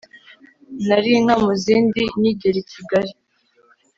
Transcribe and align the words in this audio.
Nari 0.87 1.09
inka 1.17 1.35
mu 1.43 1.53
zindi 1.63 2.01
nyigera 2.19 2.57
I 2.63 2.65
Kigali 2.71 3.11